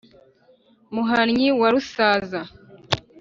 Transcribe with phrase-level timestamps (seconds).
[0.93, 2.41] muhanyi wa rusaza,